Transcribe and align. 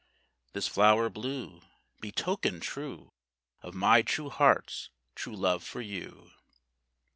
This 0.53 0.67
flower 0.67 1.09
blue 1.11 1.61
Be 1.99 2.11
token 2.11 2.59
true 2.59 3.13
Of 3.61 3.75
my 3.75 4.01
true 4.01 4.31
heart's 4.31 4.89
true 5.15 5.35
love 5.35 5.63
for 5.63 5.79
you!" 5.81 6.31